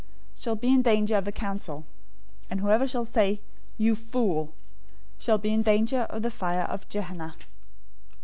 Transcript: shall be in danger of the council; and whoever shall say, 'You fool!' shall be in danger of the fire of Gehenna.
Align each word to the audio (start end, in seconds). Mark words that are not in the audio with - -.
shall 0.35 0.55
be 0.55 0.69
in 0.69 0.81
danger 0.81 1.15
of 1.15 1.25
the 1.25 1.31
council; 1.31 1.85
and 2.49 2.59
whoever 2.59 2.87
shall 2.87 3.05
say, 3.05 3.39
'You 3.77 3.93
fool!' 3.95 4.55
shall 5.19 5.37
be 5.37 5.53
in 5.53 5.61
danger 5.61 6.07
of 6.09 6.23
the 6.23 6.31
fire 6.31 6.63
of 6.63 6.89
Gehenna. 6.89 7.35